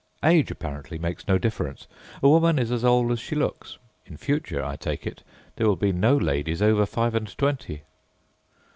Age, 0.23 0.49
apparently, 0.49 0.97
makes 0.97 1.27
no 1.27 1.37
difference. 1.37 1.85
A 2.23 2.27
woman 2.27 2.57
is 2.57 2.71
as 2.71 2.83
old 2.83 3.11
as 3.11 3.19
she 3.19 3.35
looks. 3.35 3.77
In 4.07 4.17
future, 4.17 4.65
I 4.65 4.75
take 4.75 5.05
it, 5.05 5.21
there 5.57 5.67
will 5.67 5.75
be 5.75 5.91
no 5.91 6.17
ladies 6.17 6.59
over 6.59 6.87
five 6.87 7.13
and 7.13 7.37
twenty. 7.37 7.83